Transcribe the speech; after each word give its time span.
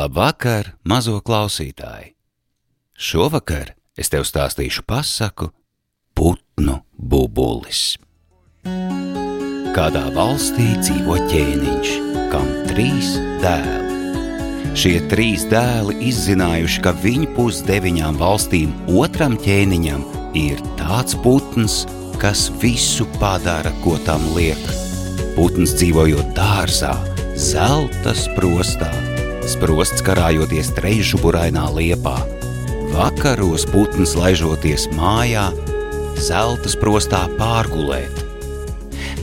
Labvakar, 0.00 0.78
mazo 0.88 1.18
klausītāji! 1.20 2.14
Šovakar 2.96 3.74
es 4.00 4.08
tev 4.08 4.22
stāstīšu 4.24 4.86
pasaku 4.88 5.50
Putnu 6.16 6.78
bubulis. 6.96 7.98
Kādā 9.76 10.06
valstī 10.14 10.70
dzīvo 10.78 11.18
ķēniņš, 11.28 11.92
kam 12.32 12.48
trīs 12.70 13.10
dēli. 13.42 14.72
Šie 14.78 14.94
trīs 15.12 15.44
dēli 15.50 15.98
izzinājuši, 16.08 16.80
ka 16.86 16.94
viņu 17.04 17.28
pus 17.36 17.60
deviņām 17.68 18.16
valstīm 18.22 18.72
otram 19.02 19.36
ķēniņam 19.44 20.06
ir 20.46 20.64
tāds 20.80 21.18
putns, 21.20 21.82
kas 22.22 22.48
visu 22.62 23.04
padara, 23.20 23.74
ko 23.84 23.98
tam 24.08 24.24
liek. 24.32 24.64
Putns 25.36 25.76
dzīvojot 25.76 26.32
dārzā, 26.38 26.96
zelta 27.36 28.16
sprostā, 28.16 28.88
sprosts 29.48 30.02
karājoties 30.04 30.72
trejušuburainā 30.76 31.64
liepā. 31.76 32.16
Vakaros 32.90 33.64
putns 33.70 34.16
laižoties 34.18 34.88
mājā, 34.96 35.48
zelta 36.20 36.70
sprostā 36.72 37.22
pārgulēt. 37.38 38.24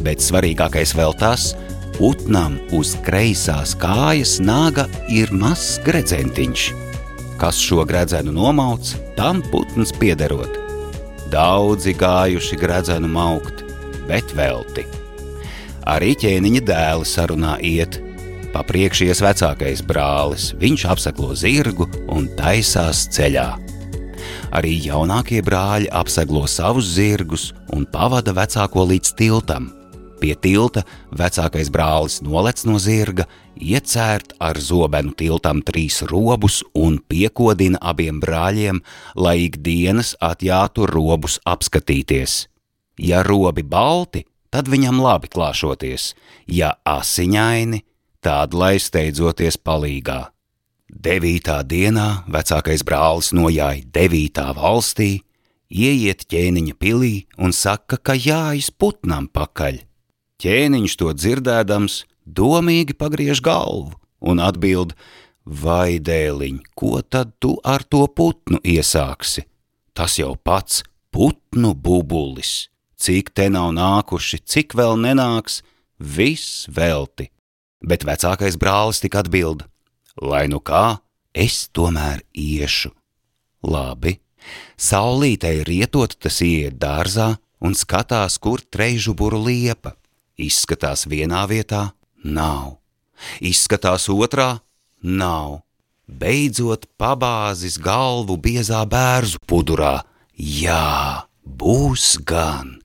Bet 0.05 0.23
svarīgākais 0.23 0.93
vēl 0.97 1.13
tas, 1.19 1.51
putnam 1.97 2.57
uz 2.73 2.95
kreisās 3.05 3.75
kājas 3.77 4.37
nāga 4.41 4.87
ir 5.11 5.33
mazs 5.35 5.81
gredzentiņš. 5.85 6.67
Kas 7.37 7.59
šo 7.61 7.83
gredzenu 7.85 8.33
nomauc, 8.33 8.95
tam 9.17 9.43
putns 9.51 9.93
piederot. 9.93 10.57
Daudzi 11.29 11.93
gājuši 11.97 12.57
gredzenu 12.57 13.09
maukt, 13.11 13.65
bet 14.07 14.31
velti. 14.37 14.87
Arī 15.87 16.15
ķēniņa 16.19 16.63
dēli 16.67 17.07
sarunā 17.07 17.57
iet, 17.63 17.99
Pa 18.53 18.63
priekšies 18.63 19.19
vecākais 19.21 19.81
brālis, 19.85 20.51
viņš 20.59 20.85
apsaklo 20.93 21.33
zirgu 21.35 21.87
un 22.13 22.29
taisās 22.39 23.07
ceļā. 23.13 23.49
Arī 24.55 24.77
jaunākie 24.85 25.41
brāļi 25.43 25.89
apseglo 25.91 26.45
savus 26.47 26.87
zirgus 26.95 27.51
un 27.75 27.83
pavada 27.91 28.31
vecāko 28.35 28.85
līdz 28.87 29.11
tiltam. 29.19 29.73
Pie 30.17 30.33
tilta 30.41 30.81
vecākais 31.13 31.69
brālis 31.69 32.21
nolec 32.25 32.63
no 32.65 32.79
zirga, 32.81 33.27
iecērt 33.59 34.33
ar 34.41 34.57
zobenu 34.57 35.13
tiltam 35.17 35.61
trīs 35.65 35.99
robus 36.09 36.63
un 36.73 36.97
piekodina 36.97 37.77
abiem 37.81 38.21
brāļiem, 38.23 38.81
lai 39.15 39.35
ikdienas 39.45 40.15
atjātu 40.23 40.87
robus 40.89 41.37
apskatīties. 41.45 42.47
Ja 42.97 43.21
robi 43.21 43.61
balti, 43.61 44.23
tad 44.49 44.71
viņam 44.71 45.03
labi 45.03 45.29
klāšoties, 45.29 46.15
ja 46.49 46.73
asiņaini, 46.87 47.83
tād 48.27 48.55
lai 48.57 48.75
steidzoties 48.81 49.55
palīgā. 49.63 50.27
Devītā 50.87 51.61
dienā 51.63 52.23
vecākais 52.31 52.83
brālis 52.87 53.31
nojāja 53.35 53.85
devītā 53.95 54.49
valstī, 54.57 55.21
ieiet 55.71 56.25
ķēniņa 56.31 56.75
pilī 56.79 57.13
un 57.39 57.55
saka, 57.55 57.99
ka 57.99 58.15
jāiz 58.15 58.67
putnam 58.71 59.29
pakaļ. 59.31 59.79
Ķēniņš 60.43 60.97
to 60.99 61.13
dzirdēdams, 61.15 62.01
domīgi 62.27 62.97
pagriež 62.99 63.41
galvu 63.43 63.95
un 64.19 64.43
atbild: 64.43 64.95
Vai 65.45 65.99
dēliņ, 66.03 66.59
ko 66.75 66.99
tad 67.01 67.31
tu 67.39 67.55
ar 67.63 67.87
to 67.87 68.03
putnu 68.11 68.59
iesāksi? 68.59 69.45
Tas 69.95 70.19
jau 70.19 70.35
pats 70.35 70.83
putnu 71.15 71.71
bubulis. 71.73 72.67
Cik 72.97 73.31
te 73.31 73.47
nav 73.53 73.71
nākuši, 73.77 74.43
cik 74.43 74.75
vēl 74.75 74.97
nenāks, 74.99 75.61
viss 76.01 76.67
velti 76.67 77.31
bet 77.81 78.05
vecākais 78.07 78.57
brālis 78.59 79.01
tik 79.03 79.17
atbild: 79.19 79.65
Lai 80.21 80.47
nu 80.51 80.59
kā, 80.59 80.99
es 81.33 81.67
tomēr 81.73 82.23
iešu. 82.33 82.93
Labi, 83.67 84.17
saulītei 84.77 85.63
rietot, 85.67 86.15
tas 86.21 86.41
iet 86.45 86.77
dārzā 86.81 87.35
un 87.59 87.73
skatās, 87.77 88.37
kur 88.37 88.61
trežuburu 88.61 89.41
liepa. 89.47 89.95
Izskatās 90.37 91.07
vienā 91.09 91.45
vietā, 91.49 91.91
nav. 92.21 92.77
Izskatās 93.41 94.05
otrā, 94.13 94.59
nav. 95.01 95.63
Beidzot 96.07 96.85
pabāzis 97.01 97.75
galvu 97.81 98.37
biezā 98.39 98.85
bērzu 98.87 99.41
pudurā. 99.49 100.05
Jā, 100.37 101.25
būs 101.43 102.15
gan! 102.23 102.77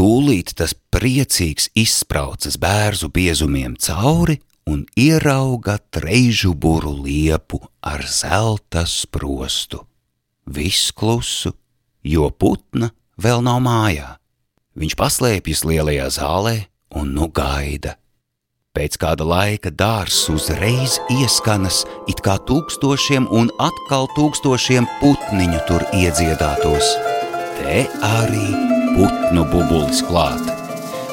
Tūlīt 0.00 0.54
tas 0.56 0.72
priecīgs 0.72 1.66
izspraucas 1.76 2.54
bērzu 2.56 3.10
biezumiem 3.12 3.74
cauri 3.76 4.38
un 4.64 4.86
ierauga 4.96 5.74
treižu 5.92 6.54
buru 6.56 6.94
liepu 7.02 7.60
ar 7.84 8.06
zelta 8.08 8.86
sprostu. 8.88 9.82
Viss 10.48 10.88
klusu, 10.96 11.52
jo 12.00 12.30
putna 12.32 12.94
vēl 13.20 13.44
nav 13.44 13.60
mājā. 13.66 14.14
Viņš 14.80 14.96
paslēpjas 14.96 15.66
lielajā 15.68 16.08
zālē 16.16 16.56
un 16.96 17.12
nu 17.12 17.28
gaida. 17.28 17.98
Pēc 18.72 18.96
kāda 19.04 19.28
laika 19.28 19.68
dārzs 19.68 20.30
uzreiz 20.32 20.96
ieskanas, 21.12 21.84
it 22.08 22.24
kā 22.24 22.40
tūkstošiem 22.48 23.28
un 23.28 23.52
atkal 23.60 24.08
tūkstošiem 24.16 24.88
putniņu 25.04 25.64
tur 25.68 25.84
iedziedātos. 25.92 26.94
Te 27.60 27.84
arī 28.16 28.79
putnu 28.94 29.44
bubulis 29.50 30.02
klāt. 30.06 30.42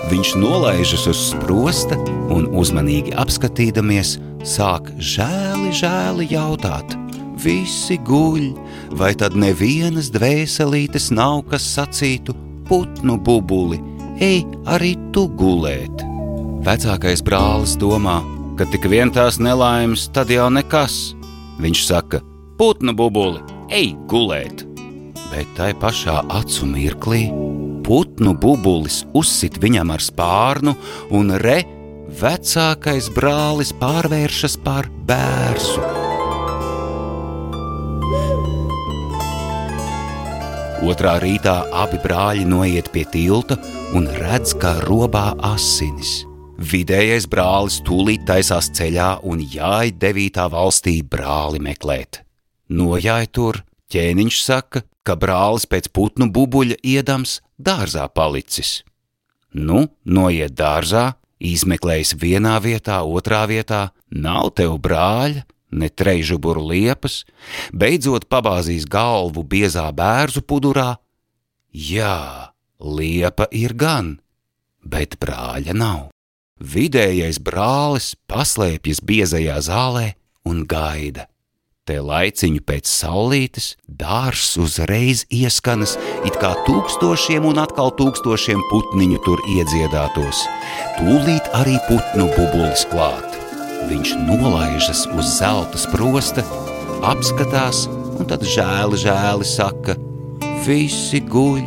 Viņš 0.08 0.36
nolaižas 0.40 1.04
uz 1.12 1.20
sprosta 1.34 1.98
un 2.32 2.48
uzmanīgi 2.56 3.12
apskatīdamies, 3.20 4.16
sāk 4.48 4.94
žēli, 5.04 5.74
žēli 5.76 6.30
jautāt. 6.32 6.96
Visi 7.38 8.00
guļ, 8.08 8.46
vai 8.98 9.12
tad 9.20 9.36
nevienas 9.38 10.10
dvēselītes 10.16 11.10
nav, 11.14 11.44
kas 11.52 11.68
sacītu 11.76 12.36
putnu 12.70 13.18
bubuli, 13.20 13.82
ej 14.24 14.46
arī 14.66 14.96
tu 15.12 15.28
gulēt. 15.28 16.06
Vecākais 16.66 17.22
brālis 17.24 17.76
domā, 17.80 18.22
ka 18.58 18.66
tik 18.72 18.88
vien 18.90 19.12
tās 19.14 19.42
nelaimes, 19.44 20.08
tad 20.16 20.32
jau 20.34 20.48
nekas. 20.50 21.14
Viņš 21.62 21.84
saka, 21.90 22.24
putnu 22.58 22.96
bubuli, 22.98 23.44
ej 23.70 23.94
gulēt! 24.10 24.64
Bet 25.28 25.52
tai 25.60 25.74
pašā 25.76 26.22
acu 26.32 26.70
mirklī 26.72 27.28
putnu 27.88 28.36
bubulis 28.36 29.06
uzsit 29.16 29.58
viņam 29.64 29.96
ar 29.96 30.04
spārnu, 30.04 30.76
un 31.16 31.32
re, 31.40 31.62
vecākais 32.20 33.10
brālis 33.16 33.72
pārvēršas 33.80 34.60
par 34.66 34.92
bērnu. 35.08 36.06
Otrā 40.88 41.16
rītā 41.20 41.56
abi 41.74 41.98
brāļi 42.04 42.46
noiet 42.46 42.92
pie 42.94 43.02
tilta 43.10 43.58
un 43.98 44.06
redz, 44.20 44.54
kā 44.62 44.76
robā 44.86 45.32
asinis. 45.44 46.22
Vidējais 46.58 47.26
brālis 47.30 47.80
tūlīt 47.86 48.28
taisās 48.30 48.70
ceļā 48.78 49.10
un 49.26 49.42
jāj 49.42 49.92
devītā 49.98 50.46
valstī 50.54 51.00
brāli 51.02 51.60
meklēt. 51.62 52.22
Nojāja 52.70 53.30
tur, 53.34 53.60
ķēniņš 53.94 54.40
saka, 54.44 54.84
ka 55.08 55.16
brālis 55.20 55.68
pēc 55.70 55.90
putnu 55.96 56.28
bubuļa 56.34 56.80
iedams 56.84 57.40
dārzā 57.58 58.08
palicis. 58.12 58.82
Nu, 59.56 59.88
noiet 60.04 60.56
dārzā, 60.58 61.16
izmeklējis 61.40 62.16
vienā 62.20 62.58
vietā, 62.64 63.00
otrā 63.04 63.46
vietā, 63.50 63.92
nav 64.12 64.52
tev 64.60 64.76
brāļa, 64.84 65.46
ne 65.72 65.90
trežuburu 65.90 66.68
liepas, 66.72 67.24
beidzot 67.72 68.28
pabāzīs 68.32 68.88
galvu 68.88 69.44
biezā 69.44 69.88
bērzu 69.96 70.44
pudurā. 70.44 70.98
Jā, 71.72 72.52
liepa 72.80 73.48
ir 73.52 73.76
gan, 73.78 74.18
bet 74.84 75.18
brāļa 75.22 75.76
nav. 75.76 76.08
Vidējais 76.58 77.38
brālis 77.44 78.16
paslēpjas 78.26 79.04
biezajā 79.06 79.60
zālē 79.62 80.08
un 80.48 80.64
gaida. 80.66 81.28
Te 81.88 82.02
laiciņu 82.04 82.66
pēc 82.68 82.90
saulītes 82.92 83.70
dārzs 83.88 84.58
uzreiz 84.60 85.22
ieskanas, 85.32 85.94
it 86.28 86.36
kā 86.42 86.50
tūkstošiem 86.66 87.48
un 87.48 87.62
atkal 87.64 87.94
tūkstošiem 87.96 88.60
putniņu 88.68 89.22
tur 89.24 89.40
iedziedātos. 89.54 90.42
Tūlīt 90.98 91.48
arī 91.56 91.78
putnu 91.88 92.28
bubulis 92.36 92.84
klāt. 92.92 93.40
Viņš 93.88 94.14
nolaižas 94.28 95.06
uz 95.16 95.32
zelta 95.38 95.80
sprosta, 95.80 96.44
apskatās 97.08 97.86
un 98.20 98.28
tad 98.28 98.44
žēli, 98.44 99.00
žēli 99.08 99.48
saka: 99.48 99.96
Visi 100.68 101.24
guļ, 101.24 101.64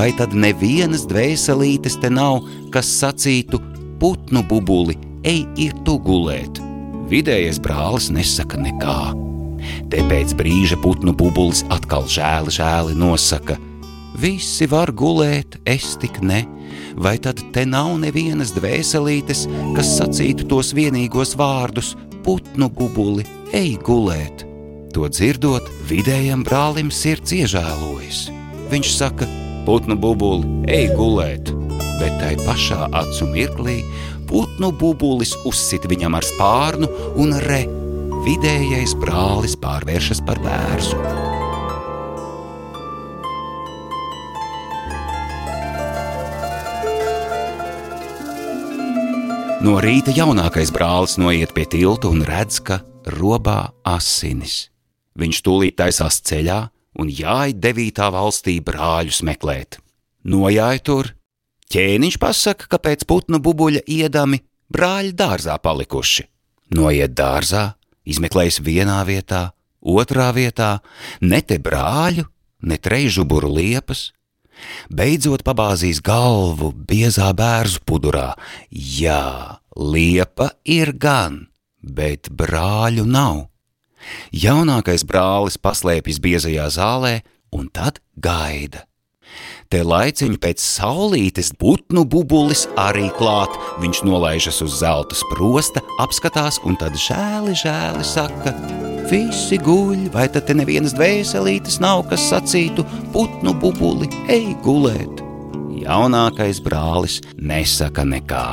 vai 0.00 0.08
tad 0.16 0.32
nevienas 0.32 1.04
dvēselītes 1.10 2.00
te 2.00 2.08
nav, 2.08 2.46
kas 2.72 2.88
sacītu: 3.02 3.60
Putnu 4.00 4.40
bubuli, 4.40 4.96
ej, 5.20 5.44
ir 5.60 5.76
tu 5.84 6.00
gulēt! 6.00 6.64
Vidējais 7.12 7.60
brālis 7.60 8.08
nesaka 8.08 8.56
nekā. 8.56 9.28
Te 9.90 10.02
pēc 10.10 10.34
brīža 10.38 10.78
putnu 10.82 11.14
bubulis 11.16 11.64
atkal 11.72 12.06
žēli, 12.10 12.52
žēli 12.54 12.96
nosaka: 12.98 13.58
Visi 14.20 14.66
var 14.70 14.92
gulēt, 14.92 15.60
es 15.64 15.94
tik 16.00 16.20
ne, 16.22 16.42
vai 16.96 17.16
tad 17.22 17.40
te 17.54 17.64
nav 17.66 17.92
nevienas 18.02 18.52
dvēselītes, 18.56 19.46
kas 19.76 19.94
sacītu 19.98 20.48
tos 20.50 20.74
vienīgos 20.76 21.36
vārdus: 21.40 21.94
putnu 22.26 22.70
bubuli, 22.70 23.26
ej 23.56 23.76
gulēt. 23.86 24.46
To 24.94 25.06
dzirdot, 25.06 25.68
vidējam 25.86 26.42
brālim 26.42 26.90
sirds 26.90 27.32
iežēlojas. 27.32 28.26
Viņš 28.70 28.90
saka, 28.96 29.28
putnu 29.66 29.94
bubuli, 29.98 30.48
ej 30.66 30.90
gulēt, 30.98 31.52
bet 32.00 32.16
tai 32.18 32.34
pašā 32.42 32.88
acu 32.90 33.28
mirklī 33.30 33.80
putnu 34.30 34.70
bubulis 34.70 35.34
uzsit 35.48 35.86
viņam 35.90 36.14
ar 36.18 36.26
spārnu 36.26 36.88
un 37.18 37.34
re, 37.42 37.64
vidējais 38.24 38.92
brālis 39.00 39.56
pārvēršas 39.60 40.20
par 40.26 40.40
bērzu. 40.44 40.98
No 49.60 49.76
rīta 49.84 50.12
jaunākais 50.16 50.70
brālis 50.72 51.18
noiet 51.20 51.52
pie 51.56 51.66
tilta 51.68 52.08
un 52.08 52.22
redz, 52.24 52.62
ka 52.64 52.80
robā 53.12 53.72
asinis. 53.84 54.70
Viņš 55.20 55.40
tūlīt 55.44 55.76
taisās 55.80 56.20
ceļā 56.24 56.62
un 57.00 57.10
jāj 57.12 57.52
devītā 57.60 58.08
valstī 58.12 58.56
brāļus 58.64 59.20
meklēt. 59.28 59.80
Nojāja 60.24 60.80
tur, 60.84 61.12
ķēniņš 61.72 62.16
pasaka, 62.20 62.68
ka 62.72 62.80
pēc 62.80 63.04
putnu 63.08 63.40
bubuļa 63.44 63.84
iedami 63.84 64.40
brāļi 64.72 65.12
dārzā 65.16 65.56
palikuši. 65.60 66.24
Noiet 66.76 67.12
dārzā, 67.16 67.64
izmeklējis 68.08 68.60
vienā 68.64 69.00
vietā, 69.08 69.50
otrā 69.80 70.30
vietā, 70.36 70.78
ne 71.20 71.42
te 71.42 71.58
brāļu, 71.58 72.26
ne 72.62 72.76
trežuburu 72.76 73.52
liepas, 73.56 74.10
Beidzot 74.92 75.44
pabāzīs 75.46 76.00
galvu 76.04 76.72
biezā 76.72 77.30
bērzu 77.36 77.82
pudurā. 77.86 78.34
Jā, 78.70 79.60
liepa 79.76 80.50
ir 80.64 80.92
gan, 80.92 81.46
bet 81.80 82.30
brāļu 82.34 83.06
nav. 83.08 83.46
Jaunākais 84.32 85.04
brālis 85.08 85.58
paslēpjas 85.60 86.20
biezajā 86.24 86.68
zālē 86.72 87.14
un 87.52 87.68
tad 87.72 88.00
gaida. 88.16 88.86
Te 89.70 89.84
laiciņu 89.86 90.40
pēc 90.42 90.58
saulītes 90.58 91.52
putnu 91.54 92.02
bubulis 92.10 92.64
arī 92.74 93.04
klāt. 93.14 93.54
Viņš 93.78 94.00
nolaižas 94.02 94.56
uz 94.64 94.80
zelta 94.80 95.14
sprosta, 95.14 95.78
apskatās 96.02 96.56
un 96.66 96.74
tad 96.80 96.96
žēli, 96.98 97.54
žēli 97.54 98.02
saka: 98.02 98.50
Visi 99.12 99.60
guļ, 99.62 100.08
vai 100.10 100.24
tad 100.26 100.48
te 100.48 100.56
nevienas 100.58 100.96
dvēselītes 100.98 101.78
nav, 101.78 102.02
kas 102.10 102.26
sacītu 102.32 102.82
putnu 103.14 103.54
bubuli, 103.62 104.10
ej 104.26 104.56
gulēt. 104.66 105.22
Jaunākais 105.84 106.58
brālis 106.66 107.20
nesaka 107.38 108.02
nekā. 108.02 108.44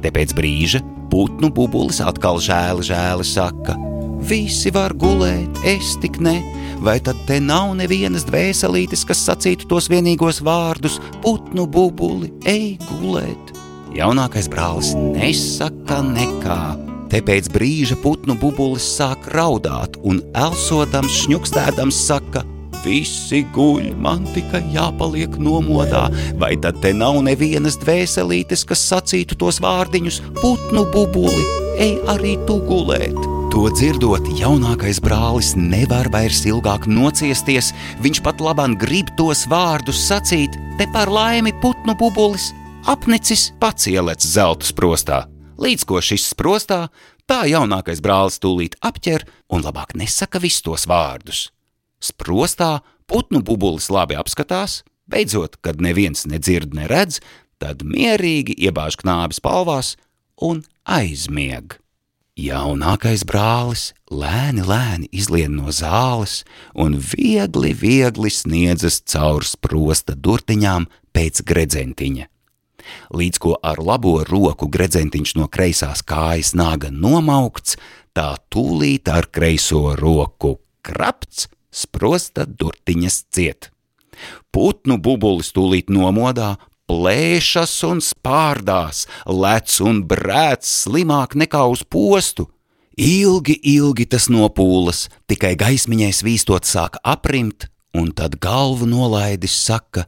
Te 0.00 0.08
pēc 0.08 0.32
brīža 0.40 0.80
putnu 1.12 1.52
bubulis 1.52 2.00
atkal 2.00 2.40
žēli, 2.40 2.88
žēli 2.88 3.28
saka: 3.28 3.76
Visi 4.24 4.72
var 4.72 4.96
gulēt, 4.96 5.66
es 5.68 5.98
tik 6.00 6.16
ne 6.24 6.38
vai 6.80 7.00
tad 7.00 7.16
te 7.26 7.40
nav 7.40 7.74
nevienas 7.76 8.24
dvēselītes, 8.28 9.04
kas 9.08 9.24
sacītu 9.28 9.68
tos 9.68 9.88
vienīgos 9.92 10.40
vārdus- 10.44 11.00
putnu 11.24 11.66
bubuli, 11.66 12.32
ej 12.44 12.78
gulēt. 12.88 13.52
Jaunākais 13.92 14.48
brālis 14.48 14.94
nesaka 14.96 16.00
nekā. 16.00 16.62
Te 17.12 17.20
pēc 17.20 17.50
brīža 17.52 17.98
putnu 18.00 18.38
bubulis 18.40 18.86
sāk 18.96 19.26
raudāt 19.34 19.98
un 20.02 20.22
elsodams, 20.32 21.12
šņukstēdams 21.26 21.98
saka: 22.08 22.44
Visi 22.82 23.44
guļ, 23.54 23.92
man 24.02 24.24
tikai 24.34 24.62
jāpaliek 24.74 25.36
nomodā, 25.38 26.08
vai 26.40 26.56
tad 26.56 26.80
te 26.82 26.90
nav 26.96 27.20
nevienas 27.22 27.76
dvēselītes, 27.78 28.64
kas 28.66 28.82
sacītu 28.90 29.38
tos 29.38 29.60
vārdiņus- 29.62 30.22
putnu 30.42 30.88
bubuli, 30.90 31.44
ej 31.78 32.00
arī 32.16 32.34
tu 32.46 32.58
gulēt. 32.66 33.31
To 33.52 33.66
dzirdot, 33.68 34.24
jaunākais 34.40 34.96
brālis 35.04 35.50
nevar 35.52 36.08
vairs 36.08 36.38
ilgāk 36.48 36.86
nociesties. 36.88 37.66
Viņš 38.00 38.22
pat 38.24 38.38
labāk 38.40 38.78
grib 38.80 39.10
tos 39.18 39.42
vārdus 39.44 39.98
sacīt, 40.06 40.56
te 40.78 40.86
par 40.94 41.12
laimi 41.12 41.52
putnu 41.60 41.92
bubulis 42.00 42.46
apnicis 42.88 43.50
pats 43.60 43.90
ielec 43.92 44.24
zelta 44.24 44.64
sprostā. 44.64 45.18
Līdz 45.60 45.84
ko 45.84 46.00
šis 46.00 46.30
sprostā, 46.32 46.86
tā 47.28 47.42
jaunākais 47.50 48.00
brālis 48.00 48.40
tūlīt 48.40 48.78
apķer 48.80 49.26
un 49.52 49.68
labāk 49.68 49.92
nesaka 50.00 50.40
visus 50.40 50.64
tos 50.64 50.88
vārdus. 50.88 51.50
Sprostā 52.00 52.80
putnu 53.04 53.44
bubulis 53.44 53.92
labi 53.92 54.16
apskatās, 54.16 54.80
beidzot, 55.04 55.60
kad 55.60 55.76
neviens 55.76 56.24
nedzird, 56.24 56.72
neredz, 56.72 57.20
tad 57.60 57.84
mierīgi 57.84 58.56
iebāž 58.64 58.96
knābis 59.04 59.44
palvās 59.44 59.98
un 60.40 60.64
aizmieg. 60.88 61.82
Jaunākais 62.32 63.26
brālis 63.28 63.90
lēni, 64.08 64.62
lēni 64.64 65.08
izlien 65.12 65.52
no 65.52 65.68
zāles 65.68 66.46
un 66.72 66.96
viegli, 66.96 67.74
viegli 67.76 68.30
sniedzas 68.32 69.02
caur 69.04 69.44
sprosta 69.44 70.16
durtiņām 70.16 70.86
pēc 71.12 71.42
gredzentiņa. 71.44 72.24
Līdz 73.12 73.36
ko 73.38 73.52
ar 73.60 73.82
labo 73.84 74.14
roku 74.24 74.70
gredzentiņš 74.72 75.34
no 75.36 75.50
kreisās 75.52 76.00
kājas 76.00 76.54
nāga 76.56 76.88
nomaukts, 76.88 77.76
tā 78.16 78.32
tūlīt 78.48 79.12
ar 79.12 79.28
kreiso 79.28 79.92
roku 80.00 80.56
krapts 80.80 81.50
sprosta 81.68 82.48
durtiņas 82.48 83.22
ciet. 83.28 83.68
Putnu 84.52 84.96
bubulis 84.96 85.52
tūlīt 85.52 85.92
nomodā, 85.92 86.56
plēšas 86.90 87.74
un 87.88 88.02
spārdās, 88.04 89.06
lec 89.26 89.78
un 89.84 90.02
brēc 90.08 90.66
slimāk 90.66 91.36
nekā 91.38 91.64
uz 91.72 91.84
postu. 91.84 92.48
Ilgi, 92.92 93.56
ilgi 93.72 94.04
tas 94.04 94.28
nopūlas, 94.28 95.06
tikai 95.30 95.54
gaismiņai 95.56 96.10
svīstot 96.12 96.68
sāk 96.68 96.98
aprimt, 97.02 97.70
un 97.96 98.12
tad 98.12 98.36
galvu 98.42 98.88
nolaidis 98.88 99.54
saka: 99.64 100.04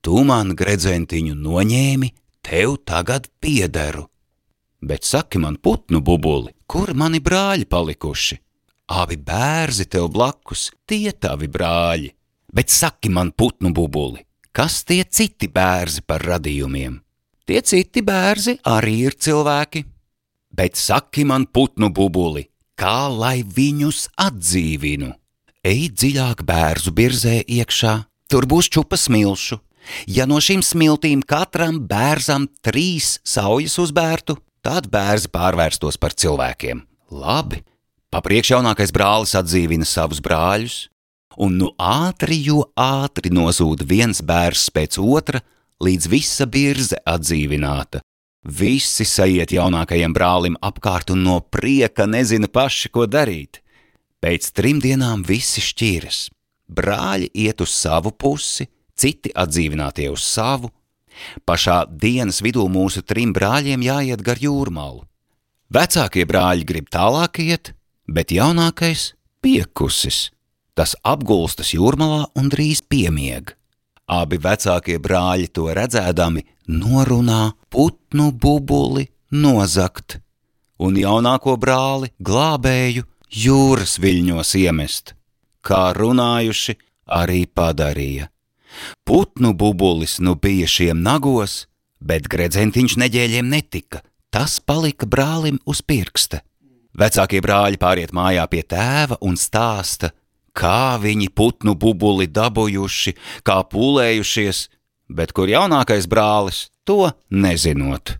Tu 0.00 0.24
man 0.24 0.56
gredzentiņu 0.56 1.36
noņēmi, 1.36 2.08
tev 2.42 2.78
tagad 2.88 3.28
piederu. 3.40 4.08
Bet 4.82 5.04
saki 5.04 5.38
man, 5.38 5.60
putnu 5.62 6.00
bubuli, 6.02 6.50
kur 6.66 6.90
mani 6.94 7.20
brāļi 7.22 7.68
palikuši? 7.70 8.40
Abi 8.92 9.16
bērzi 9.16 9.86
tev 9.86 10.08
blakus, 10.10 10.72
tie 10.88 11.12
tavi 11.12 11.46
brāļi, 11.46 12.10
bet 12.52 12.72
saki 12.72 13.12
man, 13.12 13.30
putnu 13.30 13.70
bubuli, 13.72 14.24
kas 14.52 14.82
tie 14.84 15.02
citi 15.08 15.48
bērzi 15.48 16.04
par 16.06 16.24
radījumiem. 16.28 17.00
Tie 17.48 17.60
citi 17.66 18.04
bērzi 18.06 18.58
arī 18.68 18.94
ir 19.08 19.16
cilvēki, 19.18 19.82
bet 20.54 20.78
saki 20.78 21.24
man 21.26 21.48
putnu 21.48 21.90
bubuli, 21.90 22.46
kā 22.78 23.08
lai 23.10 23.42
viņus 23.42 24.06
atdzīvinu. 24.20 25.10
Ej 25.62 25.90
dziļāk 25.94 26.44
bērzu 26.46 26.92
birzē 26.94 27.40
iekšā, 27.46 27.96
tur 28.30 28.46
būs 28.50 28.70
čupa 28.72 28.98
smilšu. 28.98 29.58
Ja 30.06 30.28
no 30.30 30.38
šīm 30.42 30.62
smiltīm 30.62 31.24
katram 31.26 31.80
bērzam 31.90 32.46
trīs 32.62 33.16
saujas 33.26 33.78
uzbērtu, 33.82 34.36
tad 34.62 34.86
bērzi 34.90 35.30
pārvērstos 35.34 35.98
par 35.98 36.14
cilvēkiem. 36.14 36.84
Labi, 37.10 37.62
papriekš 38.14 38.54
jaunākais 38.54 38.94
brālis 38.94 39.34
atdzīvina 39.38 39.86
savus 39.86 40.22
brāļus, 40.22 40.86
un 41.36 41.58
nu 41.60 41.72
ātri, 41.78 42.38
jo 42.44 42.66
ātri 42.76 43.32
nozūd 43.32 43.84
viens 43.88 44.22
bērs 44.22 44.68
pēc 44.74 44.98
otra, 45.00 45.40
līdz 45.82 46.08
visa 46.12 46.46
birze 46.46 46.98
atdzīvināta. 47.06 48.02
Visi 48.42 49.06
sajiet 49.06 49.52
jaunākajam 49.54 50.14
brālim 50.14 50.56
apkārt 50.58 51.12
un 51.14 51.22
no 51.22 51.38
prieka 51.40 52.08
nezina 52.10 52.48
paši, 52.50 52.90
ko 52.90 53.06
darīt. 53.06 53.60
Pēc 54.22 54.50
trim 54.54 54.80
dienām 54.82 55.22
visi 55.26 55.62
šķīras. 55.62 56.28
Brāļi 56.72 57.28
iet 57.44 57.62
uz 57.62 57.70
savu 57.74 58.10
pusi, 58.10 58.66
citi 58.98 59.30
atdzīvinātie 59.34 60.08
uz 60.10 60.24
savu. 60.26 60.72
Pašā 61.46 61.84
dienas 61.86 62.40
vidū 62.42 62.64
mūsu 62.72 63.02
trim 63.06 63.34
brāļiem 63.36 63.82
jāiet 63.84 64.22
gar 64.26 64.40
jūrmālu. 64.42 65.04
Vecākie 65.72 66.24
brāļi 66.28 66.66
grib 66.68 66.90
tālāk 66.92 67.38
iet, 67.44 67.72
bet 68.08 68.32
jaunākais 68.34 69.12
piekusis. 69.44 70.30
Tas 70.78 70.94
apgulstas 71.04 71.74
jūrmalā 71.74 72.26
un 72.38 72.48
drīz 72.52 72.80
piemieg. 72.88 73.54
Abi 74.08 74.38
vecākie 74.40 74.98
brāļi 75.00 75.48
to 75.52 75.68
redzēdami 75.72 76.44
norunā 76.68 77.52
putnu 77.72 78.30
bubuli 78.32 79.06
nozakt, 79.32 80.18
un 80.78 80.96
jaunāko 80.98 81.56
brāli 81.60 82.10
glābēju 82.20 83.04
jūras 83.32 83.96
viļņos 84.02 84.54
iemest, 84.60 85.14
kā 85.64 85.92
runājuši 85.96 86.76
arī 87.08 87.44
padarīja. 87.46 88.28
Putnu 89.04 89.52
bubulis 89.56 90.18
nu 90.20 90.34
bija 90.34 90.68
šiem 90.68 91.02
nagos, 91.04 91.66
bet 92.00 92.28
gredzentiņš 92.32 92.96
neģēļiem 93.04 93.48
netika, 93.52 94.00
tas 94.32 94.58
palika 94.60 95.06
brālim 95.06 95.60
uz 95.68 95.82
pirksta. 95.84 96.40
Vecākie 96.98 97.40
brāļi 97.44 97.80
pāriet 97.80 98.12
mājā 98.12 98.44
pie 98.52 98.62
tēva 98.68 99.16
un 99.24 99.38
stāsta, 99.40 100.12
kā 100.56 100.98
viņi 101.02 101.30
putnu 101.34 101.74
bubuli 101.78 102.28
dabūjuši, 102.28 103.14
kā 103.46 103.60
pūlējušies, 103.72 104.66
bet 105.12 105.32
kur 105.36 105.50
jaunākais 105.50 106.08
brālis 106.08 106.68
to 106.88 107.12
nezinot. 107.30 108.16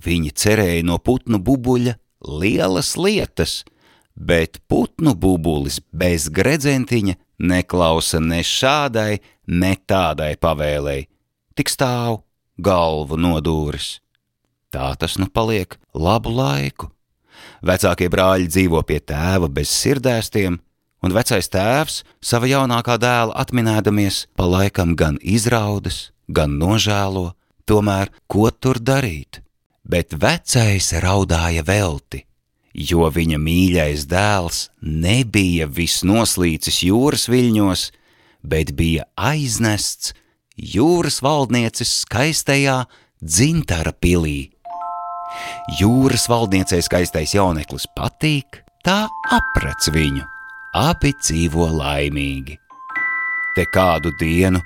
Viņi 0.00 0.32
cerēja 0.32 0.84
no 0.86 0.96
putnu 0.98 1.40
bubuļa 1.44 1.96
lielas 2.40 2.94
lietas, 2.96 3.64
bet 4.16 4.60
putnu 4.68 5.14
bubulis 5.16 5.80
bez 5.92 6.28
gredzentiņa 6.32 7.16
neklausa 7.40 8.20
ne 8.20 8.40
šādai, 8.44 9.20
ne 9.48 9.74
tādai 9.88 10.34
pavēlei, 10.40 11.04
tik 11.56 11.72
stāv 11.72 12.22
galvu 12.60 13.16
nodūris. 13.20 13.98
Tā 14.70 14.92
tas 15.00 15.16
nu 15.18 15.26
paliek 15.26 15.74
labu 15.94 16.30
laiku. 16.30 16.90
Vecākie 17.66 18.08
brāļi 18.12 18.48
dzīvo 18.48 18.82
pie 18.86 19.00
tēva 19.02 19.48
bez 19.50 19.72
sirdēstiem, 19.72 20.60
un 21.04 21.14
vecais 21.16 21.48
tēvs 21.52 22.02
sava 22.24 22.48
jaunākā 22.50 22.96
dēla 23.00 23.36
atminēdamies 23.42 24.26
pa 24.36 24.46
laikam 24.48 24.94
gan 24.98 25.18
izraudas, 25.20 26.10
gan 26.28 26.58
nožēlo, 26.60 27.32
tomēr 27.68 28.12
ko 28.30 28.50
tur 28.50 28.80
darīt? 28.80 29.40
Bet 29.90 30.14
vecais 30.14 30.92
raudāja 31.02 31.64
velti, 31.66 32.24
jo 32.74 33.08
viņa 33.10 33.40
mīļais 33.40 34.06
dēls 34.10 34.68
nebija 34.82 35.66
visnoslīcis 35.66 36.82
jūras 36.86 37.26
viļņos, 37.32 37.86
bet 38.46 38.74
bija 38.76 39.08
aiznests 39.16 40.14
jūras 40.56 41.20
valdnieces 41.24 42.02
skaistajā 42.04 42.84
dzintara 43.20 43.92
pilī. 43.96 44.52
Jūras 45.80 46.26
valdniecei 46.28 46.82
skaistais 46.84 47.36
jauneklis 47.36 47.86
patīk, 47.96 48.60
tā 48.84 49.06
aprec 49.30 49.88
viņu 49.94 50.26
abi 50.76 51.12
dzīvo 51.18 51.66
laimīgi. 51.74 52.56
Te 53.56 53.66
kādu 53.66 54.12
dienu 54.18 54.60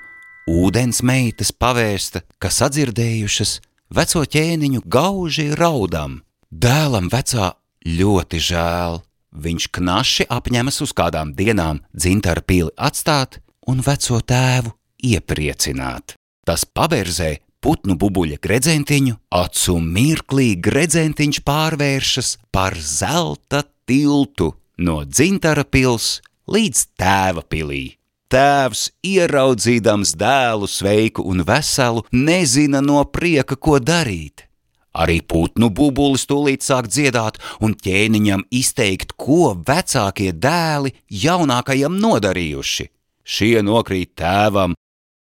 ūdens 0.50 1.00
meitas 1.02 1.52
pavēsta, 1.52 2.20
ka 2.38 2.50
sadzirdējušas 2.52 3.58
veco 3.94 4.25
ķēniņu 4.28 4.84
gauži 4.84 5.49
raudam. 5.56 6.20
Dēlam 6.52 7.08
vecā 7.12 7.54
ļoti 7.88 8.40
žēl. 8.50 9.00
Viņš 9.34 9.70
knaši 9.75 10.26
apņemas 10.30 10.82
uz 10.84 10.92
kādām 10.94 11.32
dienām 11.34 11.80
dzintara 11.96 12.44
pili 12.46 12.70
atstāt 12.76 13.40
un 13.66 13.80
veco 13.82 14.20
tēvu 14.20 14.70
iepriecināt. 15.02 16.14
Tas 16.44 16.62
paberzē 16.68 17.38
putnu 17.64 17.96
bubuļa 17.99 18.37
gredzentiņu, 18.44 19.16
acu 19.32 19.78
mirklī 19.80 20.52
gredzentiņš 20.61 21.40
pārvēršas 21.49 22.37
par 22.52 22.76
zelta 22.78 23.64
tiltu 23.88 24.52
no 24.78 25.02
dzintara 25.04 25.64
pils 25.64 26.21
līdz 26.50 26.87
tēva 26.99 27.45
pilī. 27.49 27.97
Tēvs, 28.35 28.88
ieraudzīdams 29.07 30.14
dēlu 30.19 30.66
sveiku 30.66 31.23
un 31.31 31.45
veselu, 31.47 32.02
nezina 32.11 32.81
no 32.83 33.04
prieka, 33.04 33.54
ko 33.54 33.78
darīt. 33.78 34.49
Arī 34.95 35.19
putnu 35.26 35.69
bubulis 35.75 36.25
tūlīt 36.31 36.62
sāk 36.62 36.87
dziedāt 36.87 37.40
un 37.62 37.75
ķēniņam 37.75 38.45
izteikt, 38.54 39.16
ko 39.19 39.52
vecākie 39.54 40.31
dēli 40.33 40.95
jaunākajam 41.11 41.99
nodarījuši. 41.99 42.88
Šie 43.25 43.62
nokrīt 43.66 44.14
tēvam, 44.21 44.76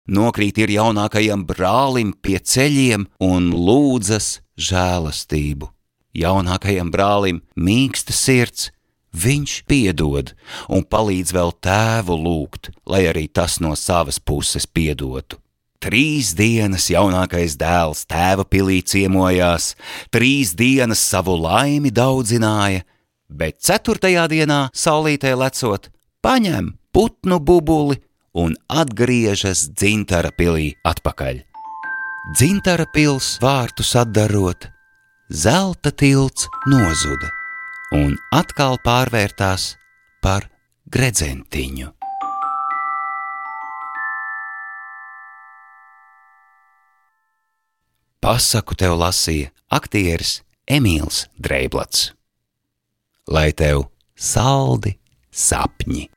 nokrīt 0.09 0.57
ir 0.63 0.73
jaunākajam 0.77 1.45
brālim 1.45 2.13
pie 2.13 2.39
ceļiem 2.39 3.05
un 3.21 3.51
lūdzas 3.53 4.39
žēlastību. 4.57 5.69
Jaunākajam 6.17 6.89
brālim 6.91 7.41
mīksta 7.55 8.15
sirds, 8.17 8.71
Viņš 9.11 9.53
piedod 9.67 10.31
un 10.71 10.85
palīdz 10.87 11.33
vēl 11.35 11.51
tēvu 11.59 12.15
lūgt, 12.15 12.71
lai 12.87 13.03
arī 13.11 13.27
tas 13.27 13.59
no 13.59 13.75
savas 13.75 14.19
puses 14.23 14.63
piedotu. 14.65 15.37
Trīs 15.81 16.31
dienas 16.37 16.87
jaunākais 16.93 17.57
dēls 17.59 18.05
tēva 18.07 18.45
pilī 18.45 18.79
ciemojās, 18.85 19.73
trīs 20.13 20.53
dienas 20.55 21.01
savu 21.01 21.35
laimi 21.41 21.91
daudzināja, 21.91 22.85
bet 23.27 23.59
ceturtajā 23.65 24.27
dienā, 24.31 24.69
saulītē 24.71 25.33
lecot, 25.35 25.89
paņem 26.23 26.77
putnu 26.93 27.41
bubuli 27.41 27.97
un 28.37 28.55
atgriežas 28.69 29.65
dzintara 29.73 30.31
pilī 30.37 30.77
atpakaļ. 30.87 31.43
Dzintara 32.37 32.85
pils 32.93 33.33
vārtus 33.41 33.95
atdarot, 33.97 34.69
zelta 35.33 35.91
tilts 35.91 36.45
nozuda 36.69 37.40
un 37.91 38.15
atkal 38.31 38.77
pārvērtās 38.85 39.75
par 40.23 40.47
gredzentiņu. 40.91 41.91
Pasaku 48.21 48.77
tev 48.77 48.95
lasīja 49.01 49.49
aktieris 49.73 50.39
Emīls 50.69 51.25
Dreiblats. 51.41 52.11
Lai 53.27 53.49
tev 53.57 53.87
saldi 54.15 54.93
sapņi! 55.33 56.07